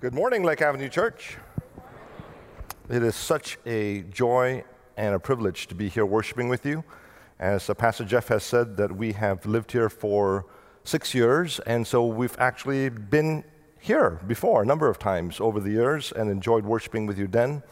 [0.00, 1.36] Good morning, Lake Avenue Church.
[2.88, 4.64] It is such a joy
[4.96, 6.84] and a privilege to be here worshiping with you.
[7.38, 10.46] As Pastor Jeff has said, that we have lived here for
[10.84, 13.44] six years, and so we've actually been
[13.78, 17.62] here before a number of times over the years and enjoyed worshiping with you then.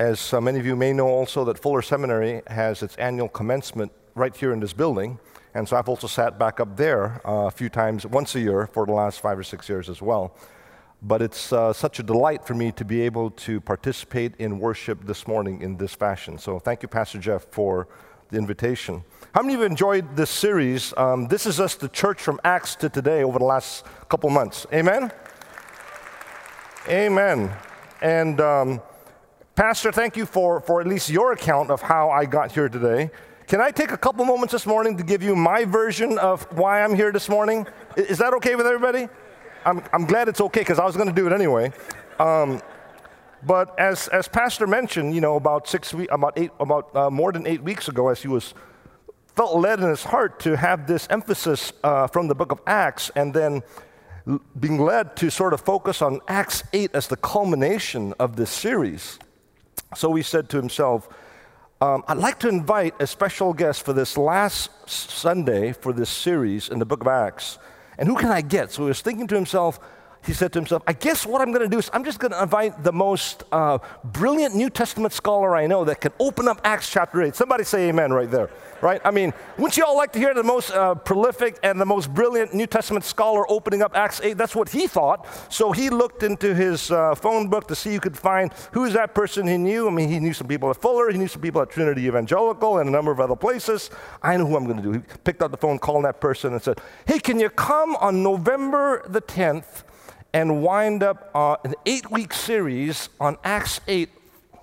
[0.00, 3.92] As uh, many of you may know also that Fuller Seminary has its annual commencement
[4.16, 5.20] right here in this building,
[5.54, 8.66] and so I've also sat back up there uh, a few times, once a year,
[8.66, 10.34] for the last five or six years as well.
[11.02, 15.06] But it's uh, such a delight for me to be able to participate in worship
[15.06, 16.38] this morning in this fashion.
[16.38, 17.86] So thank you, Pastor Jeff, for
[18.30, 19.04] the invitation.
[19.34, 20.94] How many of you enjoyed this series?
[20.96, 24.66] Um, this is us, the church from Acts to today over the last couple months.
[24.72, 25.12] Amen?
[26.88, 27.52] Amen.
[28.00, 28.80] And um,
[29.54, 33.10] Pastor, thank you for, for at least your account of how I got here today.
[33.46, 36.82] Can I take a couple moments this morning to give you my version of why
[36.82, 37.66] I'm here this morning?
[37.96, 39.08] Is that okay with everybody?
[39.66, 41.72] I'm, I'm glad it's okay because I was going to do it anyway.
[42.20, 42.62] Um,
[43.42, 47.32] but as, as Pastor mentioned, you know, about six weeks, about eight, about uh, more
[47.32, 48.54] than eight weeks ago, as he was
[49.34, 53.10] felt led in his heart to have this emphasis uh, from the book of Acts,
[53.16, 53.62] and then
[54.58, 59.18] being led to sort of focus on Acts 8 as the culmination of this series.
[59.96, 61.08] So he said to himself,
[61.80, 66.68] um, I'd like to invite a special guest for this last Sunday for this series
[66.68, 67.58] in the book of Acts.
[67.98, 68.70] And who can I get?
[68.72, 69.80] So he was thinking to himself,
[70.26, 72.32] he said to himself, I guess what I'm going to do is I'm just going
[72.32, 76.60] to invite the most uh, brilliant New Testament scholar I know that can open up
[76.64, 77.36] Acts chapter 8.
[77.36, 79.00] Somebody say amen right there, right?
[79.04, 82.12] I mean, wouldn't you all like to hear the most uh, prolific and the most
[82.12, 84.36] brilliant New Testament scholar opening up Acts 8?
[84.36, 85.28] That's what he thought.
[85.52, 88.94] So he looked into his uh, phone book to see who could find who is
[88.94, 89.86] that person he knew.
[89.86, 92.78] I mean, he knew some people at Fuller, he knew some people at Trinity Evangelical,
[92.78, 93.90] and a number of other places.
[94.22, 94.92] I know who I'm going to do.
[94.92, 98.24] He picked up the phone, called that person, and said, Hey, can you come on
[98.24, 99.84] November the 10th?
[100.36, 104.10] And wind up uh, an eight week series on Acts 8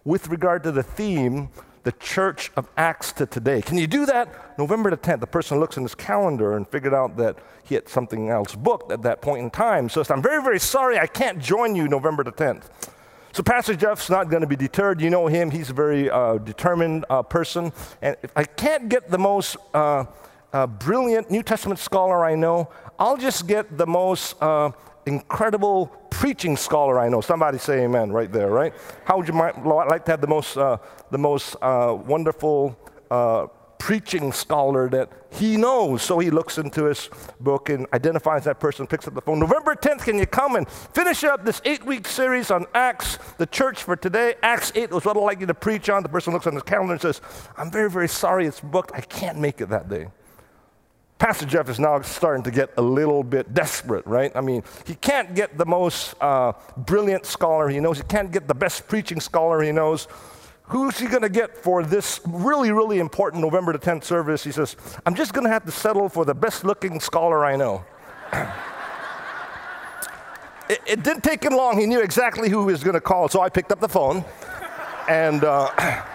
[0.04, 1.50] with regard to the theme,
[1.82, 3.59] the church of Acts to today.
[3.59, 4.59] Can you do that?
[4.59, 7.90] November the 10th, the person looks in his calendar and figured out that he had
[7.90, 9.90] something else booked at that point in time.
[9.90, 12.66] So I'm very, very sorry I can't join you November the 10th.
[13.31, 15.02] So Pastor Jeff's not going to be deterred.
[15.02, 17.74] You know him, he's a very uh, determined uh, person.
[18.00, 20.06] And if I can't get the most uh,
[20.53, 24.70] uh brilliant New Testament scholar I know, I'll just get the most uh,
[25.06, 27.22] incredible preaching scholar I know.
[27.22, 28.74] Somebody say amen right there, right?
[29.03, 30.78] How would you like to have the most, uh,
[31.12, 32.78] the most uh, wonderful
[33.12, 33.47] uh,
[33.78, 36.02] preaching scholar that he knows?
[36.02, 37.09] So he looks into his
[37.41, 39.40] book and identifies that person, picks up the phone.
[39.40, 43.46] November 10th, can you come and finish up this eight week series on Acts, the
[43.46, 44.35] church for today?
[44.44, 46.03] Acts 8 was what I'd like you to preach on.
[46.03, 47.22] The person looks on his calendar and says,
[47.58, 48.91] I'm very, very sorry it's booked.
[48.94, 50.08] I can't make it that day.
[51.19, 54.31] Pastor Jeff is now starting to get a little bit desperate, right?
[54.35, 58.47] I mean, he can't get the most uh, brilliant scholar he knows, he can't get
[58.47, 60.07] the best preaching scholar he knows.
[60.68, 64.44] Who's he going to get for this really, really important November the 10th service?
[64.44, 67.57] He says, I'm just going to have to settle for the best looking scholar I
[67.57, 67.84] know.
[70.69, 71.78] it, it, didn't take him long.
[71.78, 74.23] He knew exactly who he was going to call, so I picked up the phone
[75.07, 75.44] and.
[75.44, 76.06] Uh,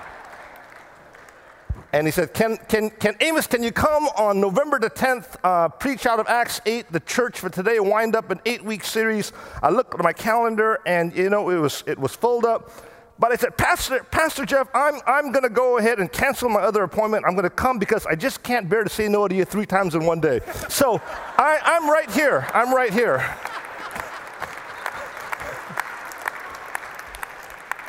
[1.92, 5.68] and he said, can, can, can Amos, can you come on November the 10th, uh,
[5.68, 9.32] preach out of Acts 8, the church for today, wind up an eight week series?
[9.62, 12.70] I looked at my calendar and, you know, it was, it was filled up.
[13.18, 16.60] But I said, Pastor, Pastor Jeff, I'm, I'm going to go ahead and cancel my
[16.60, 17.24] other appointment.
[17.26, 19.66] I'm going to come because I just can't bear to say no to you three
[19.66, 20.40] times in one day.
[20.68, 21.00] So
[21.36, 22.46] I, I'm right here.
[22.52, 23.18] I'm right here.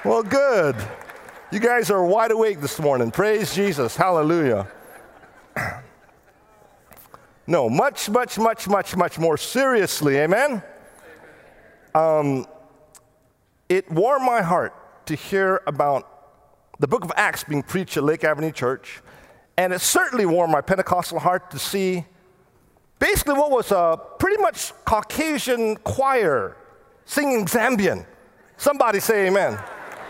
[0.05, 0.75] Well, good.
[1.51, 3.09] You guys are wide awake this morning.
[3.09, 3.95] Praise Jesus.
[3.95, 4.67] Hallelujah.
[7.47, 10.17] No, much, much, much, much, much more seriously.
[10.17, 10.61] Amen?
[11.95, 12.45] Um,
[13.67, 14.71] it warmed my heart
[15.07, 16.07] to hear about
[16.77, 19.01] the book of Acts being preached at Lake Avenue Church.
[19.57, 22.05] And it certainly warmed my Pentecostal heart to see
[22.99, 26.55] basically what was a pretty much Caucasian choir
[27.05, 28.05] singing Zambian.
[28.57, 29.57] Somebody say amen.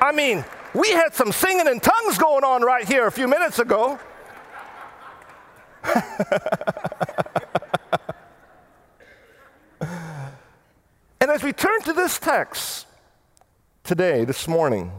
[0.02, 0.44] I mean,
[0.74, 4.00] we had some singing in tongues going on right here a few minutes ago.
[11.22, 12.86] and as we turn to this text
[13.84, 14.92] today, this morning,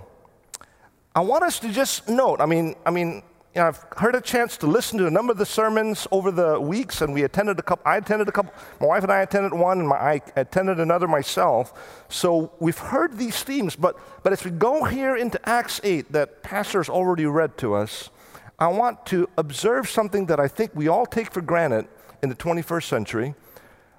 [1.15, 3.23] I want us to just note, I mean, I mean,
[3.55, 6.31] you know, I've heard a chance to listen to a number of the sermons over
[6.31, 7.83] the weeks, and we attended a couple.
[7.85, 8.55] I attended a couple.
[8.81, 12.05] My wife and I attended one, and my, I attended another myself.
[12.09, 16.45] So we've heard these themes, but but as we go here into Acts eight, that
[16.45, 18.11] pastor's already read to us,
[18.57, 21.89] I want to observe something that I think we all take for granted
[22.23, 23.35] in the 21st century.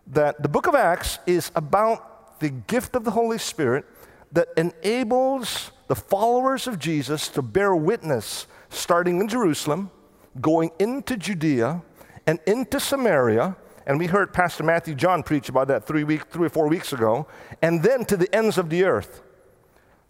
[0.07, 3.85] That the book of Acts is about the gift of the Holy Spirit
[4.31, 9.91] that enables the followers of Jesus to bear witness starting in Jerusalem,
[10.39, 11.81] going into Judea,
[12.25, 13.55] and into Samaria.
[13.85, 16.93] And we heard Pastor Matthew John preach about that three, week, three or four weeks
[16.93, 17.27] ago,
[17.61, 19.21] and then to the ends of the earth.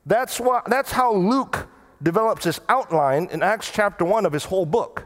[0.05, 1.67] That's, what, that's how Luke
[2.01, 5.05] develops this outline in Acts chapter 1 of his whole book.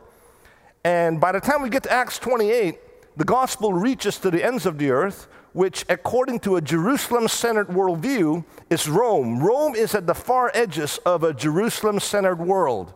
[0.84, 2.78] And by the time we get to Acts 28,
[3.18, 7.68] the gospel reaches to the ends of the earth, which, according to a Jerusalem centered
[7.68, 9.40] worldview, is Rome.
[9.40, 12.94] Rome is at the far edges of a Jerusalem centered world.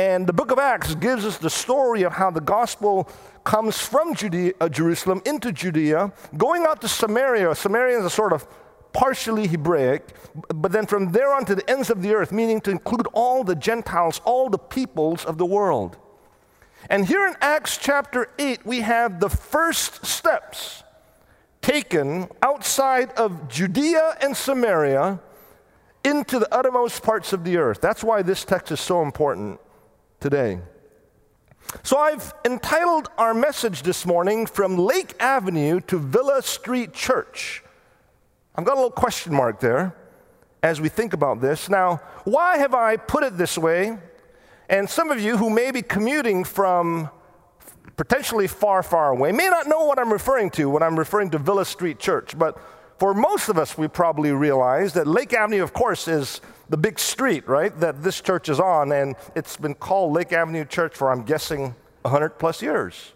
[0.00, 3.06] And the book of Acts gives us the story of how the gospel
[3.44, 7.54] comes from Judea, uh, Jerusalem into Judea, going out to Samaria.
[7.54, 8.46] Samaria is a sort of
[8.94, 10.08] partially Hebraic,
[10.54, 13.44] but then from there on to the ends of the earth, meaning to include all
[13.44, 15.98] the Gentiles, all the peoples of the world.
[16.88, 20.82] And here in Acts chapter 8, we have the first steps
[21.60, 25.20] taken outside of Judea and Samaria
[26.02, 27.82] into the uttermost parts of the earth.
[27.82, 29.60] That's why this text is so important
[30.20, 30.60] today.
[31.82, 37.64] So I've entitled our message this morning From Lake Avenue to Villa Street Church.
[38.54, 39.96] I've got a little question mark there
[40.62, 41.70] as we think about this.
[41.70, 43.96] Now, why have I put it this way?
[44.68, 47.08] And some of you who may be commuting from
[47.96, 51.38] potentially far, far away may not know what I'm referring to when I'm referring to
[51.38, 52.58] Villa Street Church, but
[53.00, 56.98] for most of us, we probably realize that Lake Avenue, of course, is the big
[56.98, 61.10] street, right, that this church is on, and it's been called Lake Avenue Church for,
[61.10, 63.14] I'm guessing, 100 plus years.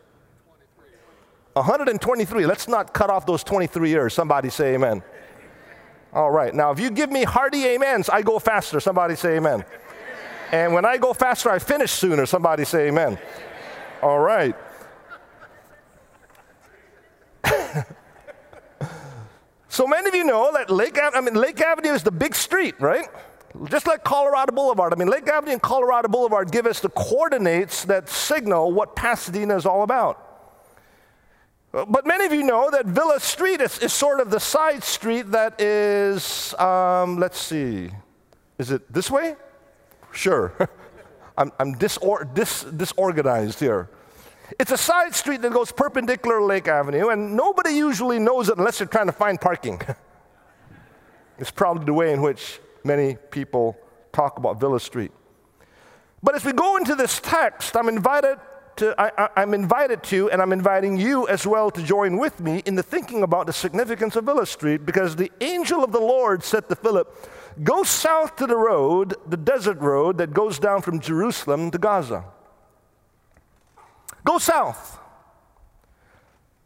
[1.52, 2.46] 123.
[2.46, 4.14] Let's not cut off those 23 years.
[4.14, 5.02] Somebody say amen.
[6.14, 6.54] All right.
[6.54, 8.80] Now, if you give me hearty amens, I go faster.
[8.80, 9.66] Somebody say amen.
[10.50, 12.24] And when I go faster, I finish sooner.
[12.24, 13.18] Somebody say amen.
[14.02, 14.56] All right.
[19.74, 22.76] So many of you know that Lake, I mean, Lake Avenue is the big street,
[22.80, 23.08] right?
[23.64, 24.92] Just like Colorado Boulevard.
[24.92, 29.56] I mean, Lake Avenue and Colorado Boulevard give us the coordinates that signal what Pasadena
[29.56, 30.20] is all about.
[31.72, 35.32] But many of you know that Villa Street is, is sort of the side street
[35.32, 37.90] that is, um, let's see,
[38.58, 39.34] is it this way?
[40.12, 40.54] Sure.
[41.36, 43.90] I'm, I'm disor- dis- disorganized here.
[44.58, 48.58] It's a side street that goes perpendicular to Lake Avenue, and nobody usually knows it
[48.58, 49.80] unless you're trying to find parking.
[51.38, 53.76] it's probably the way in which many people
[54.12, 55.12] talk about Villa Street.
[56.22, 58.38] But as we go into this text, I'm invited
[58.76, 62.62] to, I, am invited to, and I'm inviting you as well to join with me
[62.66, 66.42] in the thinking about the significance of Villa Street because the angel of the Lord
[66.42, 67.14] said to Philip,
[67.62, 72.24] Go south to the road, the desert road that goes down from Jerusalem to Gaza.
[74.24, 74.98] Go south.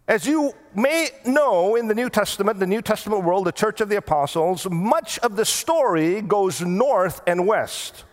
[0.06, 3.90] As you may know in the New Testament, the New Testament world, the Church of
[3.90, 8.04] the Apostles, much of the story goes north and west.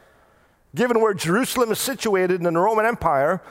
[0.76, 3.42] Given where Jerusalem is situated in the Roman Empire,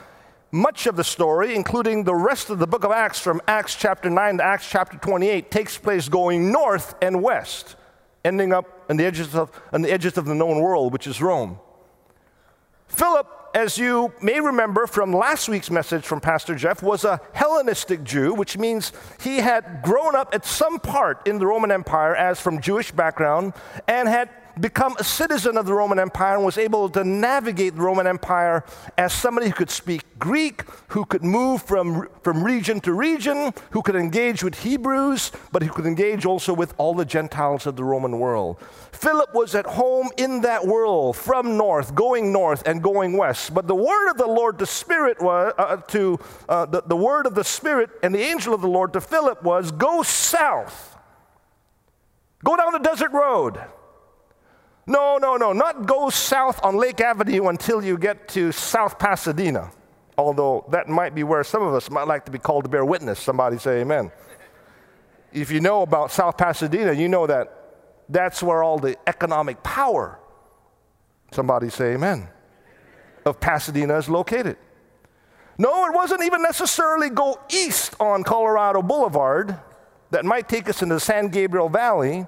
[0.53, 4.11] much of the story, including the rest of the book of Acts from Acts chapter
[4.11, 7.77] 9 to Acts chapter 28, takes place going north and west,
[8.27, 11.23] ending up on the edges of, on the, edges of the known world, which is
[11.23, 11.59] Rome.
[12.89, 18.03] Philip, as you may remember from last week's message from Pastor Jeff, was a Hellenistic
[18.03, 22.41] Jew, which means he had grown up at some part in the Roman Empire as
[22.41, 23.53] from Jewish background
[23.87, 24.29] and had
[24.61, 28.65] become a citizen of the Roman Empire and was able to navigate the Roman Empire
[28.97, 33.83] as somebody who could speak Greek, who could move from, from region to region, who
[33.83, 37.85] could engage with Hebrews, but who could engage also with all the Gentiles of the
[37.85, 38.61] Roman world.
[38.93, 43.53] Philip was at home in that world, from north, going north and going west.
[43.53, 46.19] But the word of the Lord, the Spirit was uh, to
[46.49, 49.43] uh, the, the word of the Spirit and the angel of the Lord to Philip
[49.43, 50.97] was, "Go south,
[52.43, 53.61] go down the desert road."
[54.87, 59.71] No, no, no, not go south on Lake Avenue until you get to South Pasadena.
[60.17, 62.85] Although that might be where some of us might like to be called to bear
[62.85, 63.19] witness.
[63.19, 64.13] Somebody say amen.
[65.33, 67.65] If you know about South Pasadena, you know that
[68.09, 70.19] that's where all the economic power,
[71.33, 72.29] somebody say amen,
[73.25, 74.57] of Pasadena is located.
[75.57, 79.59] No, it wasn't even necessarily go east on Colorado Boulevard
[80.11, 82.27] that might take us into the San Gabriel Valley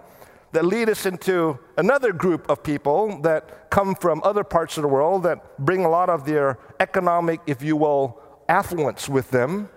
[0.52, 4.88] that lead us into another group of people that come from other parts of the
[4.88, 9.68] world that bring a lot of their economic, if you will, affluence with them.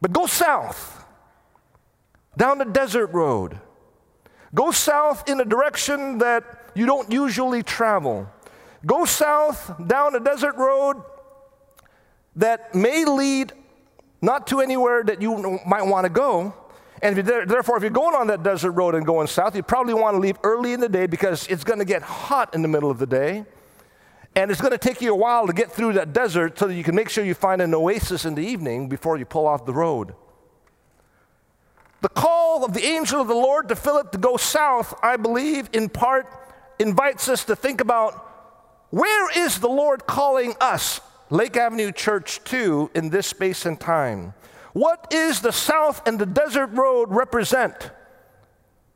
[0.00, 1.04] But go south,
[2.36, 3.58] down the desert road.
[4.54, 8.28] Go south in a direction that you don't usually travel.
[8.84, 11.02] Go south down a desert road
[12.36, 13.52] that may lead
[14.22, 16.54] not to anywhere that you might want to go,
[17.02, 19.94] And if therefore, if you're going on that desert road and going south, you probably
[19.94, 22.68] want to leave early in the day because it's going to get hot in the
[22.68, 23.44] middle of the day.
[24.34, 26.74] And it's going to take you a while to get through that desert so that
[26.74, 29.64] you can make sure you find an oasis in the evening before you pull off
[29.64, 30.14] the road.
[32.02, 35.70] The call of the angel of the Lord to Philip to go south, I believe,
[35.72, 36.26] in part
[36.78, 38.12] invites us to think about
[38.90, 41.00] where is the Lord calling us,
[41.30, 44.34] Lake Avenue Church, to in this space and time?
[44.76, 47.92] What is the south and the desert road represent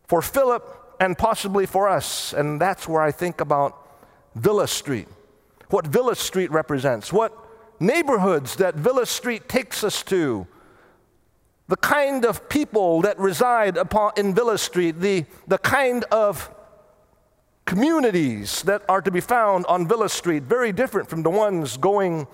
[0.08, 2.34] for Philip and possibly for us?
[2.34, 3.88] And that's where I think about
[4.34, 5.08] Villa Street.
[5.70, 7.32] What Villa Street represents, what
[7.80, 10.46] neighborhoods that Villa Street takes us to,
[11.68, 16.54] the kind of people that reside upon, in Villa Street, the, the kind of
[17.64, 22.26] communities that are to be found on Villa Street, very different from the ones going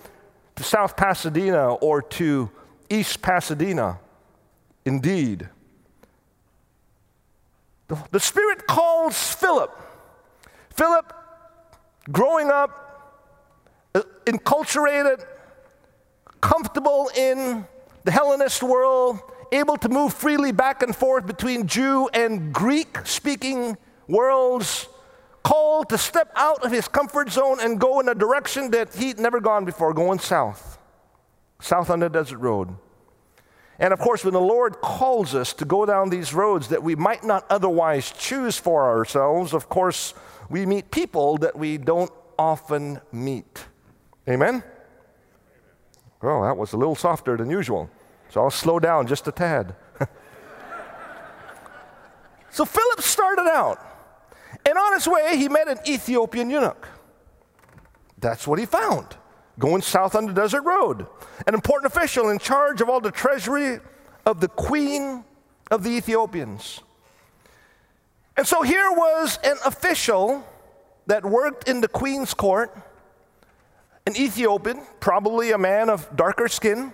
[0.57, 2.51] to South Pasadena or to
[2.91, 3.99] East Pasadena.
[4.85, 5.49] Indeed.
[7.89, 9.71] The, the Spirit calls Philip.
[10.71, 11.13] Philip,
[12.11, 13.43] growing up,
[13.95, 15.25] uh, enculturated,
[16.41, 17.67] comfortable in
[18.05, 19.21] the Hellenist world,
[19.53, 23.77] able to move freely back and forth between Jew and Greek speaking
[24.09, 24.89] worlds,
[25.43, 29.19] called to step out of his comfort zone and go in a direction that he'd
[29.19, 30.77] never gone before, going south
[31.61, 32.77] south on the desert road.
[33.79, 36.95] And of course, when the Lord calls us to go down these roads that we
[36.95, 40.15] might not otherwise choose for ourselves, of course,
[40.49, 43.67] we meet people that we don't often meet.
[44.29, 44.63] Amen?
[46.23, 47.91] Well, that was a little softer than usual.
[48.31, 49.77] So I'll slow down just a tad.
[52.51, 53.79] so Philip started out,
[54.65, 56.89] and on his way, he met an Ethiopian eunuch.
[58.19, 59.17] That's what he found
[59.59, 61.07] going south on the desert road.
[61.47, 63.81] An important official in charge of all the treasury
[64.25, 65.25] of the queen
[65.71, 66.81] of the Ethiopians.
[68.37, 70.47] And so here was an official
[71.07, 72.77] that worked in the queen's court,
[74.07, 76.93] an Ethiopian, probably a man of darker skin,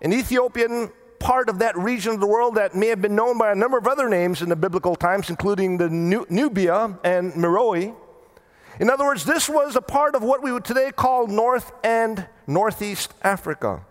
[0.00, 3.52] an Ethiopian part of that region of the world that may have been known by
[3.52, 7.94] a number of other names in the biblical times, including the Nubia and Meroe.
[8.80, 12.26] In other words, this was a part of what we would today call North and
[12.46, 13.84] Northeast Africa,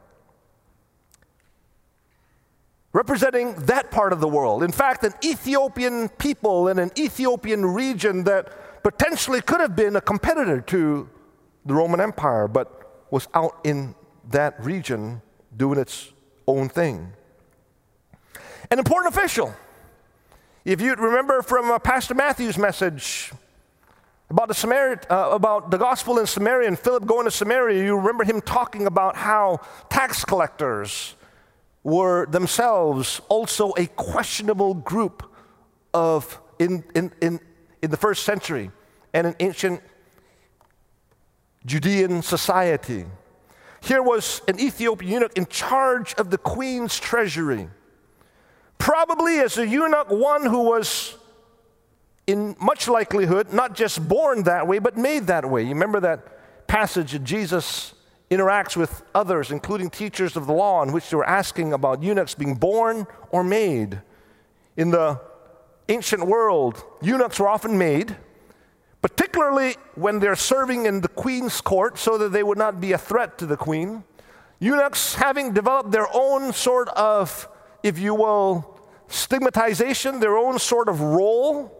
[2.91, 4.63] representing that part of the world.
[4.63, 10.01] In fact, an Ethiopian people in an Ethiopian region that potentially could have been a
[10.01, 11.07] competitor to
[11.65, 13.93] the Roman Empire, but was out in
[14.31, 15.21] that region
[15.55, 16.11] doing its
[16.47, 17.13] own thing.
[18.71, 19.53] An important official.
[20.65, 23.31] If you remember from uh, Pastor Matthew's message
[24.29, 27.95] about the, Samari- uh, about the gospel in Samaria and Philip going to Samaria, you
[27.95, 29.59] remember him talking about how
[29.89, 31.15] tax collectors
[31.83, 35.23] were themselves also a questionable group
[35.93, 37.39] of in, in, in,
[37.81, 38.69] in the first century
[39.13, 39.81] and in ancient
[41.65, 43.05] Judean society.
[43.81, 47.69] Here was an Ethiopian eunuch in charge of the queen's treasury.
[48.77, 51.17] Probably as a eunuch, one who was
[52.29, 55.63] in much likelihood, not just born that way, but made that way.
[55.63, 57.95] You remember that passage that Jesus
[58.29, 62.35] interacts with others, including teachers of the law, in which they were asking about eunuchs
[62.35, 63.99] being born or made.
[64.77, 65.19] In the
[65.87, 68.15] ancient world, eunuchs were often made,
[69.01, 72.97] particularly when they're serving in the queen's court so that they would not be a
[72.99, 74.03] threat to the queen.
[74.59, 77.47] Eunuchs, having developed their own sort of,
[77.81, 81.78] if you will, stigmatization, their own sort of role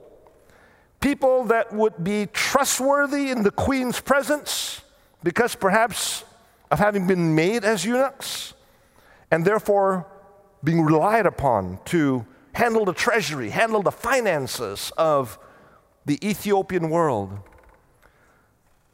[1.00, 4.82] people that would be trustworthy in the queen's presence
[5.24, 6.24] because perhaps
[6.72, 8.54] of having been made as eunuchs
[9.32, 10.06] and therefore
[10.64, 15.40] being relied upon to handle the treasury, handle the finances of
[16.06, 17.40] the Ethiopian world.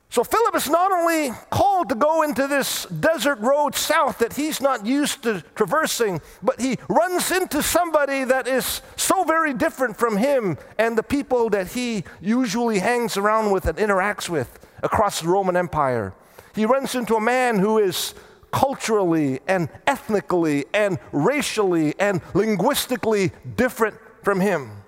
[0.09, 4.61] So Philip is not only called to go into this desert road south that he's
[4.61, 10.17] not used to traversing, but he runs into somebody that is so very different from
[10.17, 15.27] him and the people that he usually hangs around with and interacts with across the
[15.27, 16.13] Roman Empire.
[16.53, 18.13] He runs into a man who is
[18.51, 24.84] culturally and ethnically and racially and linguistically different from him.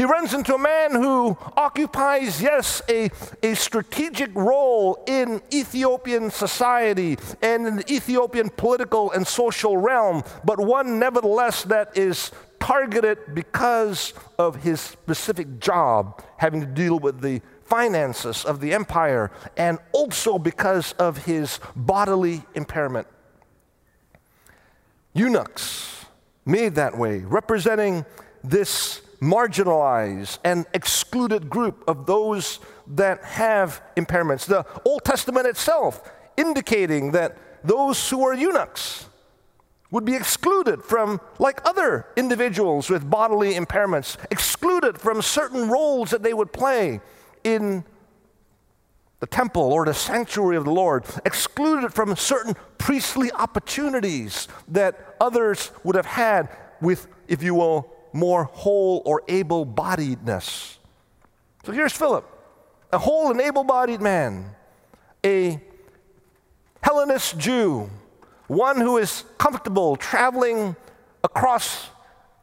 [0.00, 3.10] He runs into a man who occupies, yes, a,
[3.42, 10.58] a strategic role in Ethiopian society and in the Ethiopian political and social realm, but
[10.58, 12.30] one nevertheless that is
[12.60, 19.30] targeted because of his specific job having to deal with the finances of the empire
[19.58, 23.06] and also because of his bodily impairment.
[25.12, 26.06] Eunuchs
[26.46, 28.06] made that way, representing
[28.42, 34.46] this marginalized and excluded group of those that have impairments.
[34.46, 39.06] The Old Testament itself indicating that those who are eunuchs
[39.90, 46.22] would be excluded from, like other individuals with bodily impairments, excluded from certain roles that
[46.22, 47.00] they would play
[47.44, 47.84] in
[49.18, 55.70] the temple or the sanctuary of the Lord, excluded from certain priestly opportunities that others
[55.84, 56.48] would have had
[56.80, 60.76] with, if you will, more whole or able bodiedness.
[61.64, 62.26] So here's Philip,
[62.92, 64.54] a whole and able bodied man,
[65.24, 65.60] a
[66.82, 67.90] Hellenist Jew,
[68.46, 70.74] one who is comfortable traveling
[71.22, 71.90] across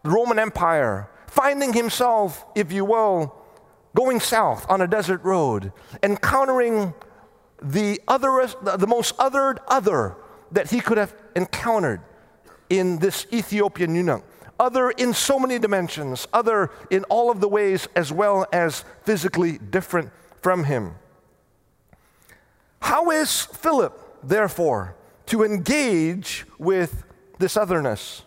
[0.03, 3.35] the Roman Empire, finding himself, if you will,
[3.95, 5.71] going south on a desert road,
[6.03, 6.93] encountering
[7.61, 10.15] the, other, the most othered other
[10.51, 12.01] that he could have encountered
[12.69, 14.23] in this Ethiopian eunuch.
[14.59, 19.57] Other in so many dimensions, other in all of the ways, as well as physically
[19.57, 20.11] different
[20.41, 20.95] from him.
[22.81, 24.95] How is Philip, therefore,
[25.27, 27.03] to engage with
[27.37, 28.23] this otherness?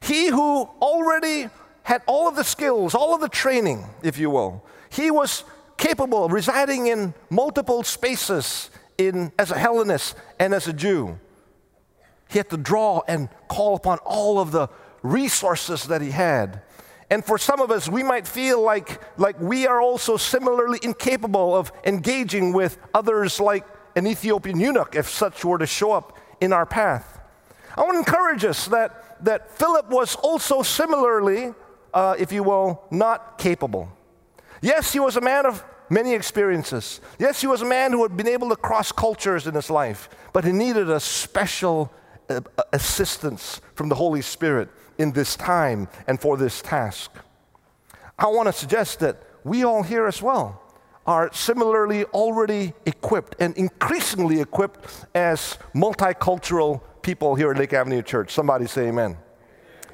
[0.00, 1.48] He who already
[1.84, 5.44] had all of the skills, all of the training, if you will, he was
[5.76, 11.18] capable of residing in multiple spaces in, as a Hellenist and as a Jew.
[12.28, 14.68] He had to draw and call upon all of the
[15.06, 16.62] resources that he had.
[17.10, 21.54] And for some of us, we might feel like, like we are also similarly incapable
[21.54, 26.52] of engaging with others like an Ethiopian eunuch, if such were to show up in
[26.52, 27.20] our path.
[27.76, 31.54] I want to encourage us that, that Philip was also similarly,
[31.94, 33.88] uh, if you will, not capable.
[34.60, 37.00] Yes, he was a man of many experiences.
[37.18, 40.08] Yes, he was a man who had been able to cross cultures in his life,
[40.32, 41.92] but he needed a special
[42.28, 42.40] uh,
[42.72, 47.10] assistance from the Holy Spirit in this time and for this task.
[48.18, 50.62] I want to suggest that we all here as well
[51.06, 58.32] are similarly already equipped and increasingly equipped as multicultural people here at Lake Avenue Church.
[58.32, 59.16] Somebody say amen.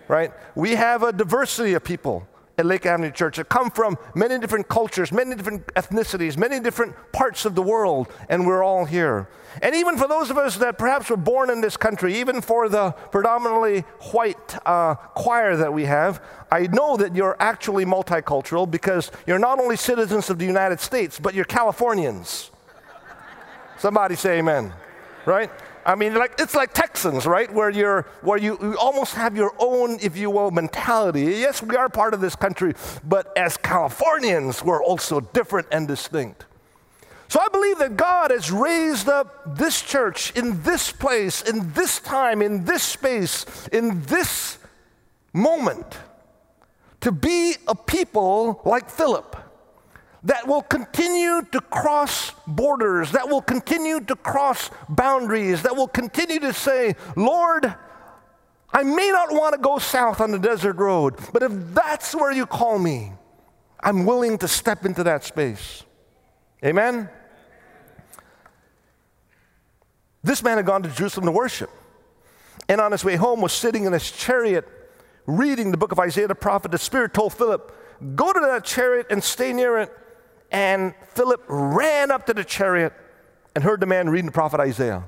[0.08, 0.32] Right?
[0.54, 2.26] We have a diversity of people
[2.58, 6.94] at Lake Avenue Church that come from many different cultures, many different ethnicities, many different
[7.12, 9.28] parts of the world, and we're all here.
[9.60, 12.68] And even for those of us that perhaps were born in this country, even for
[12.68, 13.80] the predominantly
[14.12, 19.58] white uh, choir that we have, I know that you're actually multicultural because you're not
[19.58, 22.50] only citizens of the United States, but you're Californians.
[23.78, 24.72] Somebody say amen,
[25.26, 25.50] right?
[25.84, 27.52] I mean, like it's like Texans, right?
[27.52, 31.22] Where you're where you, you, almost have your own, if you will, mentality.
[31.22, 36.46] Yes, we are part of this country, but as Californians, we're also different and distinct.
[37.28, 41.98] So I believe that God has raised up this church in this place, in this
[41.98, 44.58] time, in this space, in this
[45.32, 45.98] moment,
[47.00, 49.41] to be a people like Philip
[50.24, 56.38] that will continue to cross borders, that will continue to cross boundaries, that will continue
[56.38, 57.74] to say, Lord,
[58.72, 62.32] I may not want to go south on the desert road, but if that's where
[62.32, 63.12] you call me,
[63.80, 65.82] I'm willing to step into that space.
[66.64, 67.08] Amen?
[70.22, 71.70] This man had gone to Jerusalem to worship,
[72.68, 74.68] and on his way home was sitting in his chariot
[75.26, 76.70] reading the book of Isaiah the prophet.
[76.70, 77.76] The Spirit told Philip,
[78.14, 79.92] Go to that chariot and stay near it
[80.52, 82.92] and Philip ran up to the chariot
[83.54, 85.02] and heard the man reading the prophet Isaiah.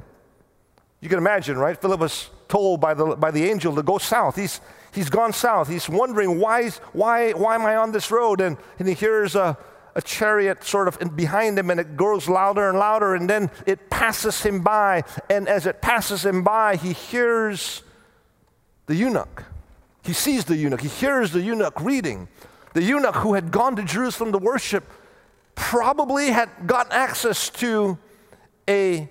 [1.00, 1.78] You can imagine, right?
[1.78, 4.36] Philip was told by the, by the angel to go south.
[4.36, 4.60] He's,
[4.92, 5.68] he's gone south.
[5.68, 8.40] He's wondering, why, why, why am I on this road?
[8.40, 9.56] And, and he hears a,
[9.94, 13.90] a chariot sort of behind him, and it grows louder and louder, and then it
[13.90, 15.02] passes him by.
[15.28, 17.82] And as it passes him by, he hears
[18.86, 19.44] the eunuch.
[20.02, 20.80] He sees the eunuch.
[20.80, 22.28] He hears the eunuch reading.
[22.72, 24.84] The eunuch who had gone to Jerusalem to worship
[25.74, 27.98] probably had gotten access to
[28.68, 29.10] a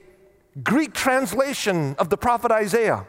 [0.63, 3.05] Greek translation of the prophet Isaiah,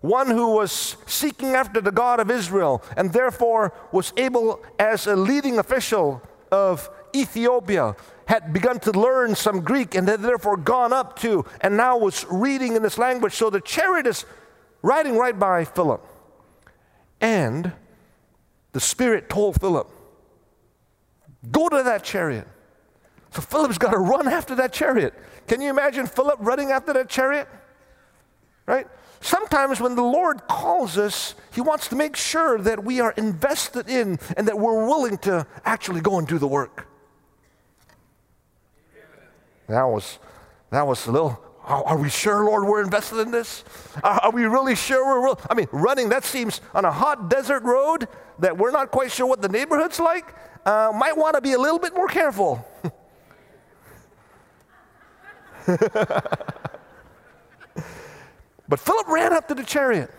[0.00, 5.14] one who was seeking after the God of Israel and therefore was able, as a
[5.14, 7.94] leading official of Ethiopia,
[8.26, 12.26] had begun to learn some Greek and had therefore gone up to and now was
[12.32, 13.34] reading in this language.
[13.34, 14.24] So the chariot is
[14.82, 16.04] riding right by Philip.
[17.20, 17.70] And
[18.72, 19.88] the Spirit told Philip,
[21.48, 22.48] Go to that chariot.
[23.32, 25.14] So Philip's got to run after that chariot.
[25.48, 27.48] Can you imagine Philip running after that chariot?
[28.66, 28.86] Right?
[29.20, 33.88] Sometimes when the Lord calls us, He wants to make sure that we are invested
[33.88, 36.88] in and that we're willing to actually go and do the work.
[39.68, 40.18] That was,
[40.70, 43.62] that was a little are we sure, Lord, we're invested in this?
[44.02, 45.40] Are we really sure we're real?
[45.48, 48.08] I mean, running, that seems on a hot desert road
[48.40, 50.34] that we're not quite sure what the neighborhood's like.
[50.66, 52.66] Uh, might want to be a little bit more careful.
[58.68, 60.10] but Philip ran up to the chariot.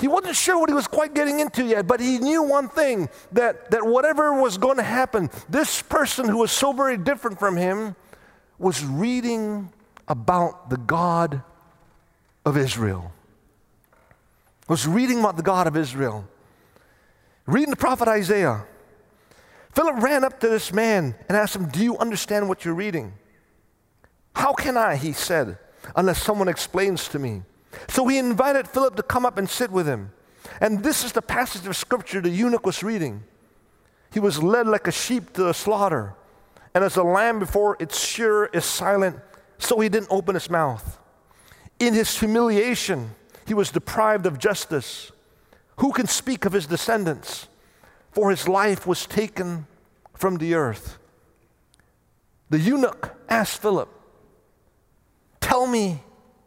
[0.00, 3.08] He wasn't sure what he was quite getting into yet, but he knew one thing
[3.32, 7.56] that, that whatever was going to happen, this person who was so very different from
[7.56, 7.94] him
[8.58, 9.72] was reading
[10.08, 11.42] about the God
[12.44, 13.12] of Israel.
[14.68, 16.26] Was reading about the God of Israel.
[17.46, 18.66] Reading the prophet Isaiah.
[19.72, 23.12] Philip ran up to this man and asked him, Do you understand what you're reading?
[24.34, 25.58] How can I, he said,
[25.96, 27.42] unless someone explains to me?
[27.88, 30.12] So he invited Philip to come up and sit with him.
[30.60, 33.24] And this is the passage of scripture the eunuch was reading.
[34.12, 36.14] He was led like a sheep to the slaughter,
[36.74, 39.16] and as a lamb before its shearer is silent,
[39.58, 41.00] so he didn't open his mouth.
[41.80, 43.10] In his humiliation,
[43.46, 45.10] he was deprived of justice.
[45.78, 47.48] Who can speak of his descendants?
[48.12, 49.66] For his life was taken
[50.14, 50.98] from the earth.
[52.50, 53.88] The eunuch asked Philip,
[55.44, 56.00] Tell me,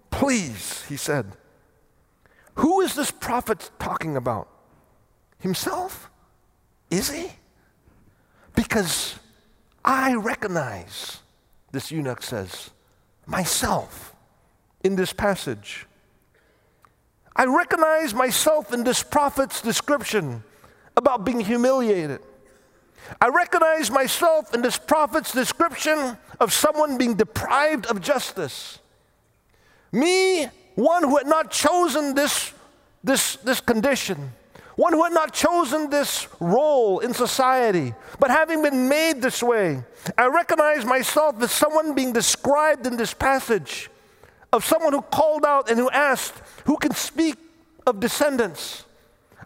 [0.09, 1.37] please, he said,
[2.55, 4.49] who is this prophet talking about?
[5.37, 6.09] Himself?
[6.89, 7.29] Is he?
[8.55, 9.19] Because
[9.85, 11.19] I recognize,
[11.71, 12.71] this eunuch says,
[13.27, 14.15] myself
[14.83, 15.85] in this passage.
[17.35, 20.43] I recognize myself in this prophet's description
[20.97, 22.21] about being humiliated.
[23.21, 28.79] I recognize myself in this prophet's description of someone being deprived of justice.
[29.91, 32.53] Me, one who had not chosen this,
[33.03, 34.31] this, this condition,
[34.75, 39.83] one who had not chosen this role in society, but having been made this way,
[40.17, 43.89] I recognize myself as someone being described in this passage
[44.53, 47.35] of someone who called out and who asked, Who can speak
[47.85, 48.85] of descendants?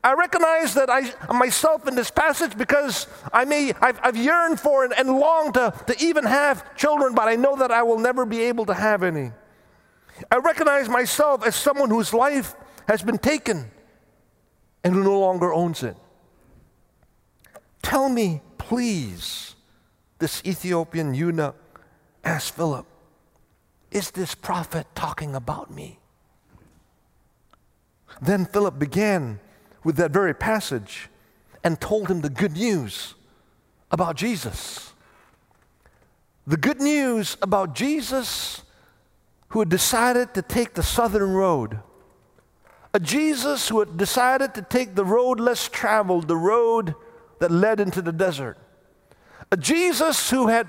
[0.04, 4.84] I recognize that I myself in this passage because I may I've, I've yearned for
[4.84, 8.26] and, and longed to, to even have children, but I know that I will never
[8.26, 9.32] be able to have any.
[10.30, 12.56] I recognize myself as someone whose life
[12.88, 13.72] has been taken
[14.84, 15.96] and who no longer owns it.
[17.82, 19.56] Tell me, please,
[20.20, 21.56] this Ethiopian eunuch
[22.24, 22.86] asked Philip,
[23.92, 26.00] is this prophet talking about me?
[28.22, 29.40] Then Philip began
[29.84, 31.10] with that very passage
[31.64, 33.16] and told him the good news
[33.90, 34.94] about Jesus.
[36.48, 38.64] The good news about Jesus
[39.52, 41.80] who had decided to take the southern road
[42.94, 46.94] a Jesus who had decided to take the road less traveled, the road
[47.40, 48.58] that led into the desert.
[49.52, 50.68] A Jesus who had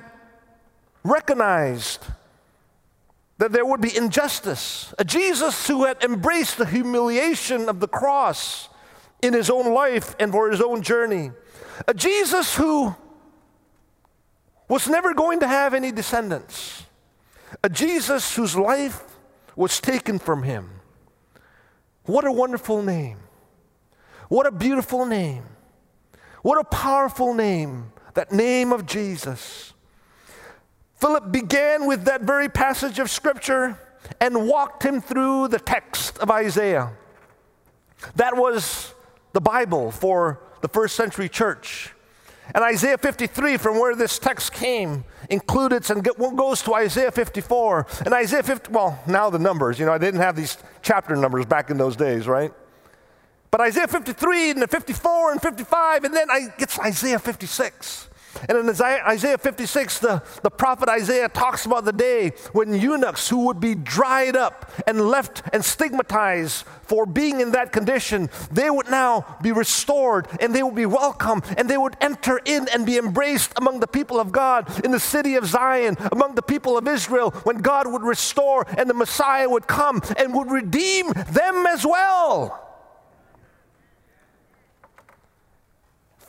[1.03, 2.07] recognized
[3.39, 4.95] that there would be injustice.
[4.99, 8.69] A Jesus who had embraced the humiliation of the cross
[9.21, 11.33] in his own life and for his own journey.
[11.89, 12.95] A Jesus who
[14.69, 16.85] was never going to have any descendants.
[17.63, 19.05] A Jesus whose life
[19.57, 20.83] was taken from him
[22.05, 23.19] what a wonderful name.
[24.29, 25.45] What a beautiful name.
[26.43, 29.73] What a powerful name, that name of Jesus.
[30.97, 33.79] Philip began with that very passage of Scripture
[34.21, 36.93] and walked him through the text of Isaiah.
[38.17, 38.95] That was
[39.33, 41.93] the Bible for the first century church.
[42.55, 47.87] And Isaiah 53, from where this text came, included and goes to Isaiah 54.
[48.05, 51.47] And Isaiah 50, well, now the numbers, you know, I didn't have these chapter numbers
[51.47, 52.53] back in those days, right?
[53.51, 58.09] But Isaiah 53 and 54 and 55, and then I gets Isaiah 56.
[58.49, 63.47] And in Isaiah 56, the, the prophet Isaiah talks about the day when eunuchs who
[63.47, 68.91] would be dried up and left and stigmatized for being in that condition, they would
[68.91, 72.99] now be restored and they would be welcome and they would enter in and be
[72.99, 76.89] embraced among the people of God in the city of Zion, among the people of
[76.89, 81.87] Israel, when God would restore and the Messiah would come and would redeem them as
[81.87, 82.72] well.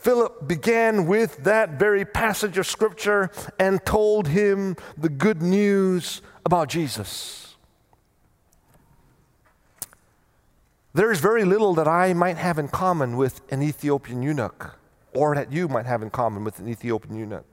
[0.04, 6.68] Philip began with that very passage of Scripture and told him the good news about
[6.68, 7.56] Jesus.
[10.92, 14.78] There is very little that I might have in common with an Ethiopian eunuch,
[15.14, 17.46] or that you might have in common with an Ethiopian eunuch.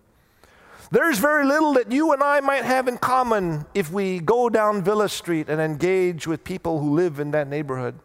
[0.92, 4.84] There's very little that you and I might have in common if we go down
[4.84, 7.98] Villa Street and engage with people who live in that neighborhood.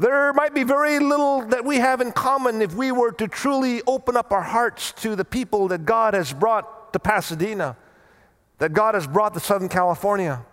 [0.00, 3.82] There might be very little that we have in common if we were to truly
[3.86, 7.76] open up our hearts to the people that God has brought to Pasadena,
[8.56, 10.46] that God has brought to Southern California.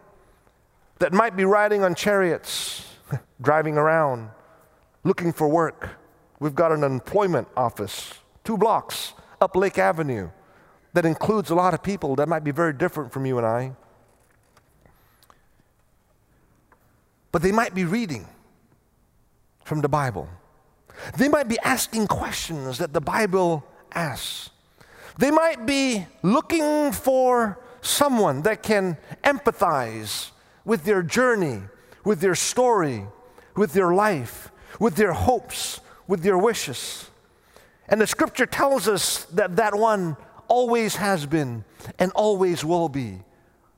[1.00, 2.84] that might be riding on chariots,
[3.42, 4.32] driving around,
[5.06, 5.92] looking for work.
[6.42, 10.30] We've got an employment office, two blocks up Lake Avenue,
[10.92, 13.72] that includes a lot of people that might be very different from you and I.
[17.32, 18.28] But they might be reading
[19.68, 20.30] from the Bible.
[21.18, 24.50] They might be asking questions that the Bible asks.
[25.18, 30.32] They might be looking for someone that can empathize
[30.64, 31.64] with their journey,
[32.06, 33.08] with their story,
[33.58, 37.10] with their life, with their hopes, with their wishes.
[37.90, 40.16] And the scripture tells us that that one
[40.48, 41.66] always has been
[42.00, 43.20] and always will be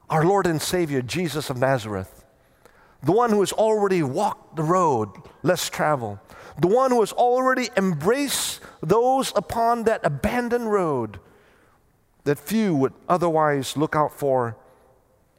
[0.07, 2.18] our Lord and Savior, Jesus of Nazareth.
[3.03, 5.09] The one who has already walked the road
[5.41, 6.19] less traveled.
[6.59, 11.19] The one who has already embraced those upon that abandoned road
[12.25, 14.57] that few would otherwise look out for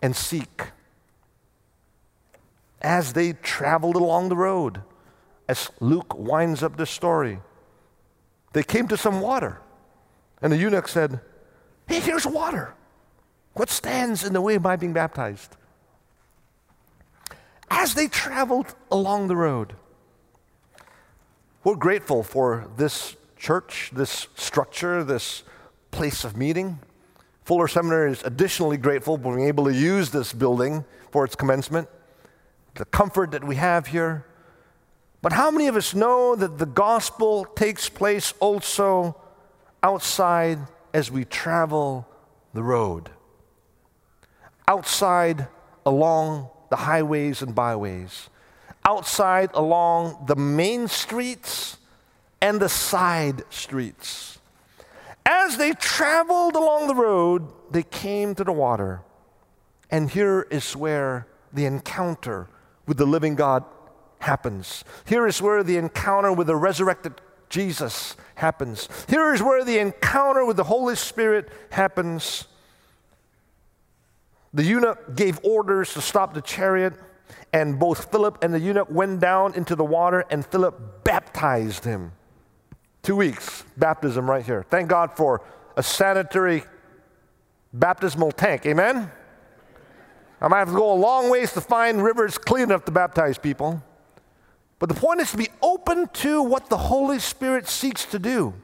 [0.00, 0.68] and seek.
[2.80, 4.80] As they traveled along the road,
[5.46, 7.40] as Luke winds up the story,
[8.52, 9.60] they came to some water.
[10.40, 11.20] And the eunuch said,
[11.86, 12.74] Hey, here's water.
[13.52, 15.56] What stands in the way of my being baptized?
[17.70, 19.74] As they traveled along the road,
[21.62, 25.44] we're grateful for this church, this structure, this
[25.90, 26.80] place of meeting.
[27.44, 31.88] Fuller Seminary is additionally grateful for being able to use this building for its commencement,
[32.74, 34.26] the comfort that we have here.
[35.22, 39.16] But how many of us know that the gospel takes place also
[39.82, 40.58] outside
[40.94, 42.08] as we travel
[42.54, 43.10] the road?
[44.66, 45.46] Outside
[45.84, 48.30] along the highways and byways,
[48.84, 51.76] outside along the main streets
[52.40, 54.38] and the side streets.
[55.26, 59.02] As they traveled along the road, they came to the water.
[59.90, 62.48] And here is where the encounter
[62.86, 63.64] with the living God
[64.20, 64.84] happens.
[65.04, 68.88] Here is where the encounter with the resurrected Jesus happens.
[69.08, 72.46] Here is where the encounter with the Holy Spirit happens.
[74.52, 76.94] The eunuch gave orders to stop the chariot,
[77.52, 82.12] and both Philip and the eunuch went down into the water, and Philip baptized him.
[83.02, 84.64] Two weeks, baptism right here.
[84.68, 85.42] Thank God for
[85.76, 86.64] a sanitary
[87.72, 88.66] baptismal tank.
[88.66, 89.10] Amen?
[90.40, 93.38] I might have to go a long ways to find rivers clean enough to baptize
[93.38, 93.82] people.
[94.78, 98.54] But the point is to be open to what the Holy Spirit seeks to do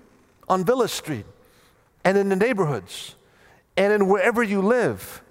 [0.48, 1.26] on Villa Street
[2.04, 3.16] and in the neighborhoods
[3.76, 5.22] and in wherever you live,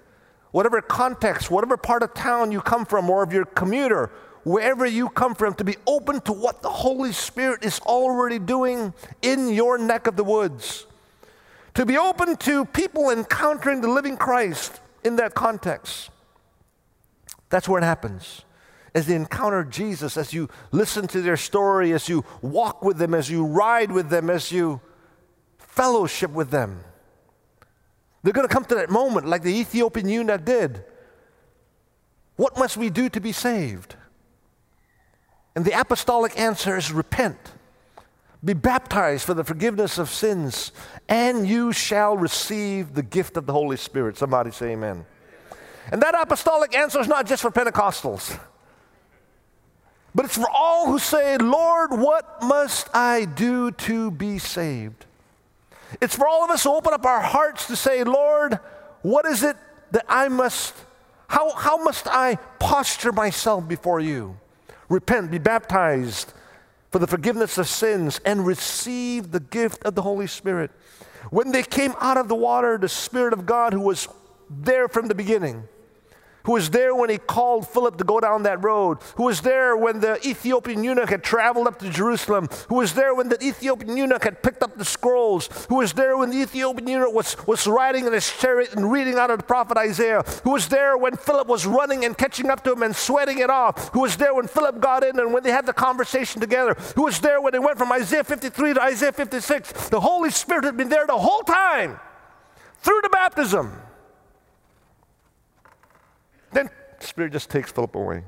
[0.56, 4.10] whatever context, whatever part of town you come from, or if you're a commuter,
[4.42, 8.94] wherever you come from, to be open to what the Holy Spirit is already doing
[9.20, 10.86] in your neck of the woods.
[11.74, 16.08] To be open to people encountering the living Christ in that context.
[17.50, 18.40] That's where it happens.
[18.94, 23.12] As they encounter Jesus, as you listen to their story, as you walk with them,
[23.12, 24.80] as you ride with them, as you
[25.58, 26.80] fellowship with them.
[28.26, 30.82] They're going to come to that moment like the Ethiopian eunuch did.
[32.34, 33.94] What must we do to be saved?
[35.54, 37.38] And the apostolic answer is repent.
[38.44, 40.72] Be baptized for the forgiveness of sins,
[41.08, 44.18] and you shall receive the gift of the Holy Spirit.
[44.18, 45.06] Somebody say amen.
[45.92, 48.40] And that apostolic answer is not just for Pentecostals,
[50.16, 55.05] but it's for all who say, Lord, what must I do to be saved?
[56.00, 58.58] It's for all of us to open up our hearts to say, Lord,
[59.02, 59.56] what is it
[59.92, 60.74] that I must,
[61.28, 64.36] how, how must I posture myself before you?
[64.88, 66.32] repent, be baptized
[66.90, 70.70] for the forgiveness of sins, and receive the gift of the Holy Spirit.
[71.30, 74.08] When they came out of the water, the Spirit of God, who was
[74.48, 75.64] there from the beginning,
[76.46, 79.76] who was there when he called Philip to go down that road, who was there
[79.76, 83.96] when the Ethiopian eunuch had traveled up to Jerusalem, who was there when the Ethiopian
[83.96, 87.66] eunuch had picked up the scrolls, who was there when the Ethiopian eunuch was, was
[87.66, 91.16] riding in his chariot and reading out of the prophet Isaiah, who was there when
[91.16, 94.34] Philip was running and catching up to him and sweating it off, who was there
[94.34, 97.52] when Philip got in and when they had the conversation together, who was there when
[97.52, 99.88] they went from Isaiah 53 to Isaiah 56.
[99.88, 101.98] The Holy Spirit had been there the whole time
[102.78, 103.72] through the baptism.
[106.52, 108.24] Then the Spirit just takes Philip away.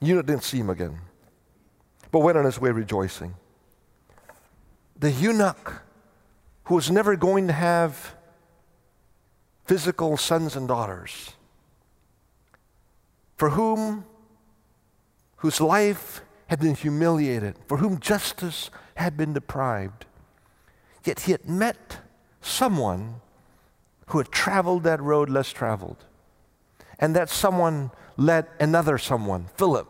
[0.00, 0.98] Eunuch didn't see him again,
[2.10, 3.34] but went on his way rejoicing.
[4.98, 5.82] The eunuch
[6.64, 8.14] who was never going to have
[9.64, 11.32] physical sons and daughters,
[13.36, 14.04] for whom,
[15.36, 20.06] whose life had been humiliated, for whom justice had been deprived,
[21.04, 21.98] yet he had met
[22.40, 23.20] someone
[24.08, 26.04] who had traveled that road less traveled
[26.98, 29.86] And that someone led another someone, Philip,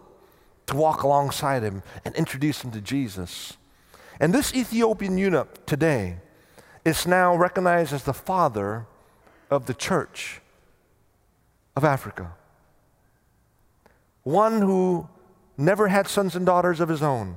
[0.66, 3.56] to walk alongside him and introduce him to Jesus.
[4.20, 6.18] And this Ethiopian eunuch today
[6.84, 8.86] is now recognized as the father
[9.50, 10.40] of the church
[11.74, 12.32] of Africa.
[14.22, 15.08] One who
[15.56, 17.36] never had sons and daughters of his own,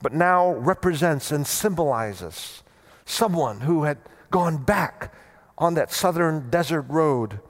[0.00, 2.62] but now represents and symbolizes
[3.04, 3.98] someone who had
[4.30, 5.14] gone back
[5.56, 7.40] on that southern desert road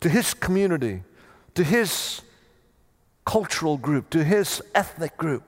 [0.00, 1.02] to his community,
[1.54, 2.22] to his
[3.24, 5.42] cultural group, to his ethnic group,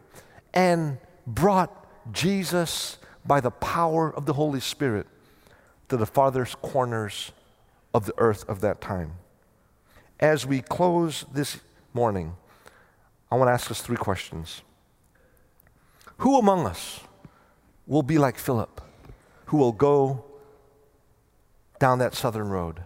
[0.55, 5.07] and brought Jesus by the power of the Holy Spirit
[5.89, 7.33] to the farthest corners
[7.95, 9.13] of the earth of that time.
[10.21, 11.59] As we close this
[11.93, 12.37] morning,
[13.31, 14.63] I want to ask us three questions.
[16.19, 17.01] Who among us
[17.87, 18.81] will be like Philip,
[19.47, 20.25] who will go
[21.79, 22.85] down that southern road,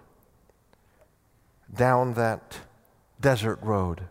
[1.77, 2.59] down that
[3.21, 4.03] desert road?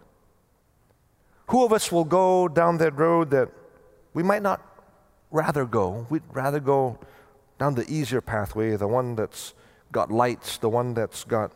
[1.48, 3.50] Who of us will go down that road that
[4.14, 4.62] we might not
[5.32, 6.08] rather go?
[6.10, 6.98] We'd rather go
[7.60, 9.54] down the easier pathway, the one that's
[9.92, 11.52] got lights, the one that's got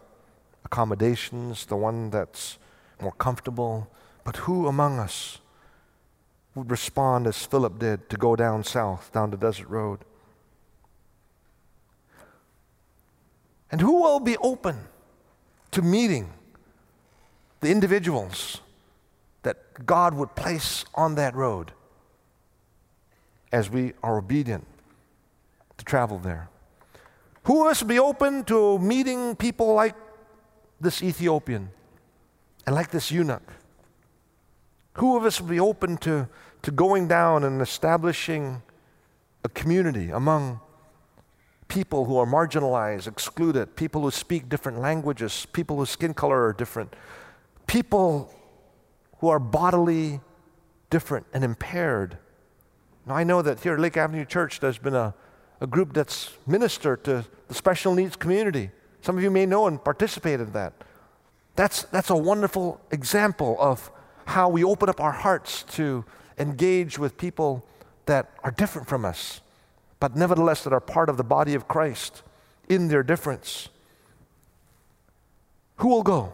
[0.63, 2.59] accommodations, the one that's
[3.01, 3.89] more comfortable.
[4.23, 5.39] But who among us
[6.53, 9.99] would respond as Philip did to go down south, down the desert road?
[13.71, 14.88] And who will be open
[15.71, 16.33] to meeting
[17.61, 18.61] the individuals
[19.43, 21.71] that God would place on that road
[23.51, 24.65] as we are obedient
[25.77, 26.49] to travel there?
[27.43, 29.95] Who of us would be open to meeting people like
[30.79, 31.69] this Ethiopian
[32.65, 33.53] and like this eunuch?
[34.93, 36.27] Who of us would be open to,
[36.61, 38.61] to going down and establishing
[39.43, 40.59] a community among
[41.69, 46.53] people who are marginalized, excluded, people who speak different languages, people whose skin color are
[46.53, 46.93] different,
[47.67, 48.33] people
[49.19, 50.19] who are bodily
[50.89, 52.17] different and impaired?
[53.05, 55.13] Now, I know that here at Lake Avenue Church, there's been a,
[55.61, 58.71] a group that's ministered to the special needs community.
[59.01, 60.73] Some of you may know and participate in that.
[61.55, 63.91] That's, that's a wonderful example of
[64.25, 66.05] how we open up our hearts to
[66.37, 67.65] engage with people
[68.05, 69.41] that are different from us,
[69.99, 72.23] but nevertheless that are part of the body of Christ
[72.67, 73.69] in their difference.
[75.77, 76.33] Who will go?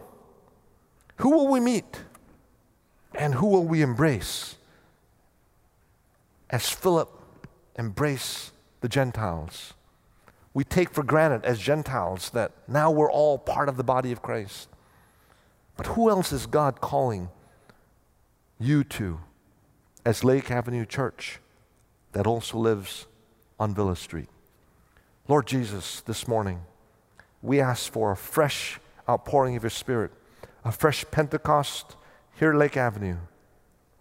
[1.16, 2.02] Who will we meet?
[3.14, 4.56] And who will we embrace?
[6.50, 7.10] As Philip
[7.78, 9.74] embraced the Gentiles.
[10.54, 14.22] We take for granted as Gentiles that now we're all part of the body of
[14.22, 14.68] Christ.
[15.76, 17.28] But who else is God calling
[18.58, 19.20] you to
[20.04, 21.40] as Lake Avenue Church
[22.12, 23.06] that also lives
[23.58, 24.28] on Villa Street?
[25.28, 26.60] Lord Jesus, this morning,
[27.42, 30.12] we ask for a fresh outpouring of your Spirit,
[30.64, 31.96] a fresh Pentecost
[32.38, 33.16] here at Lake Avenue,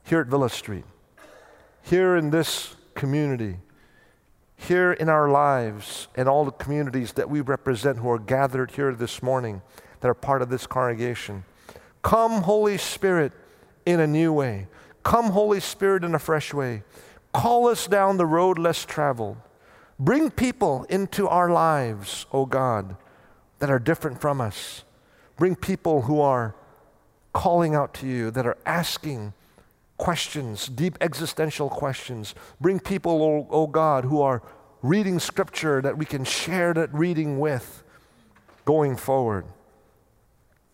[0.04, 0.86] here at Villa Street,
[1.82, 3.58] here in this community,
[4.56, 8.94] here in our lives, and all the communities that we represent who are gathered here
[8.94, 9.62] this morning
[10.00, 11.44] that are part of this congregation.
[12.02, 13.32] Come, Holy Spirit,
[13.86, 14.68] in a new way.
[15.04, 16.84] Come, Holy Spirit, in a fresh way.
[17.36, 19.36] Call us down the road less traveled.
[20.00, 22.96] Bring people into our lives, O God,
[23.60, 24.86] that are different from us.
[25.36, 26.56] Bring people who are
[27.34, 29.34] calling out to you, that are asking
[29.98, 32.36] questions, deep existential questions.
[32.62, 34.42] Bring people, oh, God, who are
[34.82, 37.84] reading scripture that we can share that reading with
[38.64, 39.46] going forward.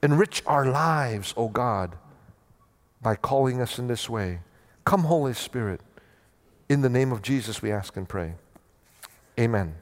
[0.03, 1.95] Enrich our lives, oh God,
[3.01, 4.41] by calling us in this way.
[4.85, 5.81] Come, Holy Spirit.
[6.71, 8.35] In the name of Jesus, we ask and pray.
[9.37, 9.75] Amen.